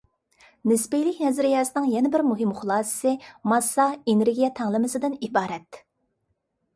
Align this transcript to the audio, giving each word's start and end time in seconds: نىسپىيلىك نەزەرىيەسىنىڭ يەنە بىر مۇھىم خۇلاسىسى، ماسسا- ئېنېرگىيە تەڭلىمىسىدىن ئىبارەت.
نىسپىيلىك 0.69 1.17
نەزەرىيەسىنىڭ 1.25 1.89
يەنە 1.95 2.09
بىر 2.15 2.23
مۇھىم 2.29 2.55
خۇلاسىسى، 2.61 3.11
ماسسا- 3.53 3.85
ئېنېرگىيە 4.07 4.49
تەڭلىمىسىدىن 4.61 5.19
ئىبارەت. 5.29 5.79